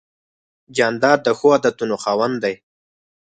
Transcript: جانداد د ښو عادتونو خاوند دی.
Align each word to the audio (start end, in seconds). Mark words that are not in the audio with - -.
جانداد 0.75 1.19
د 1.23 1.27
ښو 1.37 1.47
عادتونو 1.55 1.95
خاوند 2.03 2.35
دی. 2.43 2.55